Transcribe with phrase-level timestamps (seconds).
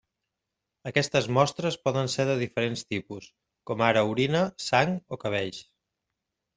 [0.91, 3.31] Aquestes mostres poden ser de diferents tipus,
[3.71, 5.67] com ara orina, sang o cabells.